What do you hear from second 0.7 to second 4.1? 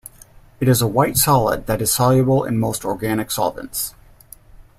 a white solid that is soluble in most organic solvents.